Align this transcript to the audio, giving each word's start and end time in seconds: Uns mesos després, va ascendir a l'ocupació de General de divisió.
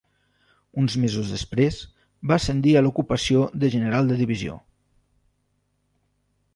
Uns 0.83 0.95
mesos 1.03 1.33
després, 1.33 1.77
va 2.31 2.39
ascendir 2.41 2.75
a 2.75 2.83
l'ocupació 2.87 3.47
de 3.65 3.73
General 3.77 4.11
de 4.13 4.21
divisió. 4.23 4.61